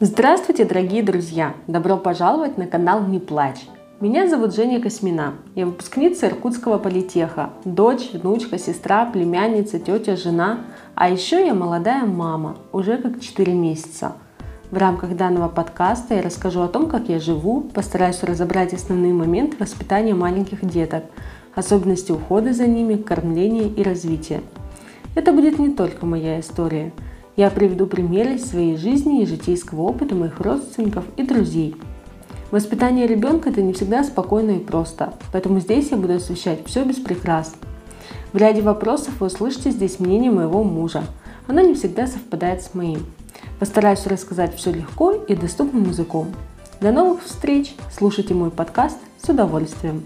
Здравствуйте, 0.00 0.64
дорогие 0.64 1.04
друзья! 1.04 1.54
Добро 1.68 1.96
пожаловать 1.96 2.58
на 2.58 2.66
канал 2.66 3.04
«Не 3.06 3.20
плачь». 3.20 3.60
Меня 4.00 4.28
зовут 4.28 4.52
Женя 4.52 4.80
Космина. 4.80 5.34
Я 5.54 5.66
выпускница 5.66 6.26
Иркутского 6.26 6.78
политеха, 6.78 7.50
дочь, 7.64 8.10
внучка, 8.12 8.58
сестра, 8.58 9.06
племянница, 9.06 9.78
тетя, 9.78 10.16
жена, 10.16 10.62
а 10.96 11.08
еще 11.08 11.46
я 11.46 11.54
молодая 11.54 12.06
мама, 12.06 12.56
уже 12.72 12.96
как 12.98 13.20
4 13.20 13.52
месяца. 13.52 14.14
В 14.72 14.76
рамках 14.76 15.16
данного 15.16 15.48
подкаста 15.48 16.14
я 16.14 16.22
расскажу 16.22 16.62
о 16.62 16.68
том, 16.68 16.88
как 16.88 17.08
я 17.08 17.20
живу, 17.20 17.60
постараюсь 17.60 18.24
разобрать 18.24 18.74
основные 18.74 19.12
моменты 19.14 19.56
воспитания 19.60 20.12
маленьких 20.12 20.64
деток, 20.64 21.04
особенности 21.54 22.10
ухода 22.10 22.52
за 22.52 22.66
ними, 22.66 22.96
кормления 22.96 23.68
и 23.68 23.84
развития. 23.84 24.40
Это 25.14 25.32
будет 25.32 25.60
не 25.60 25.70
только 25.70 26.04
моя 26.04 26.40
история. 26.40 26.92
Я 27.36 27.50
приведу 27.50 27.86
примеры 27.88 28.34
из 28.34 28.48
своей 28.48 28.76
жизни 28.76 29.22
и 29.22 29.26
житейского 29.26 29.82
опыта 29.82 30.14
моих 30.14 30.38
родственников 30.38 31.04
и 31.16 31.24
друзей. 31.24 31.74
Воспитание 32.52 33.08
ребенка– 33.08 33.48
это 33.50 33.60
не 33.60 33.72
всегда 33.72 34.04
спокойно 34.04 34.52
и 34.52 34.60
просто, 34.60 35.14
поэтому 35.32 35.58
здесь 35.58 35.90
я 35.90 35.96
буду 35.96 36.14
освещать 36.14 36.64
все 36.64 36.84
без 36.84 36.96
прикрас. 36.96 37.56
В 38.32 38.36
ряде 38.36 38.62
вопросов 38.62 39.14
вы 39.18 39.26
услышите 39.26 39.72
здесь 39.72 39.98
мнение 39.98 40.30
моего 40.30 40.62
мужа. 40.62 41.02
Оно 41.48 41.60
не 41.60 41.74
всегда 41.74 42.06
совпадает 42.06 42.62
с 42.62 42.72
моим. 42.74 43.04
Постараюсь 43.58 44.06
рассказать 44.06 44.54
все 44.54 44.72
легко 44.72 45.10
и 45.12 45.34
доступным 45.34 45.88
языком. 45.88 46.28
До 46.80 46.92
новых 46.92 47.24
встреч! 47.24 47.74
Слушайте 47.92 48.34
мой 48.34 48.52
подкаст 48.52 48.98
с 49.20 49.28
удовольствием. 49.28 50.04